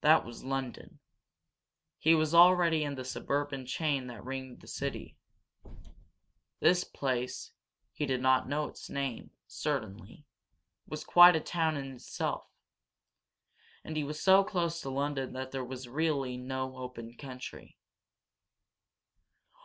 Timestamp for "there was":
15.52-15.86